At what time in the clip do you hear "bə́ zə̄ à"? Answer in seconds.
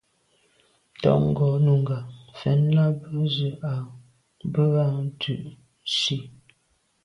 2.99-3.73